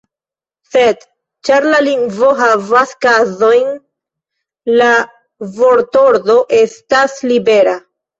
[0.75, 1.01] Sed,
[1.49, 3.67] ĉar la lingvo havas kazojn,
[4.79, 4.87] la
[5.59, 7.77] vortordo estas libera.